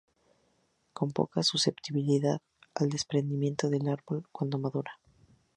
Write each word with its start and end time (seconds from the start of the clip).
Con 0.93 1.11
poca 1.11 1.43
susceptibilidad 1.43 2.41
al 2.73 2.89
desprendimiento 2.89 3.69
del 3.69 3.87
árbol 3.87 4.27
cuando 4.31 4.57
madura. 4.57 4.97